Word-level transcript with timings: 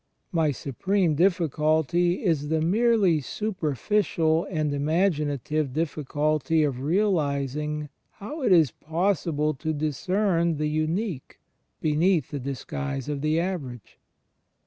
My 0.31 0.49
supreme 0.49 1.15
diffi 1.15 1.47
culty 1.47 2.23
is 2.23 2.47
the 2.49 2.59
merely 2.59 3.19
superficial 3.21 4.45
and 4.45 4.73
imaginative 4.73 5.73
difficulty 5.73 6.63
of 6.63 6.79
realizing 6.81 7.89
how 8.13 8.41
it 8.41 8.51
is 8.51 8.71
possible 8.71 9.53
to 9.53 9.73
discern 9.73 10.57
the 10.57 10.69
Unique 10.69 11.39
beneath 11.81 12.31
the 12.31 12.39
disguise 12.39 13.09
of 13.09 13.21
the 13.21 13.39
Average. 13.39 13.99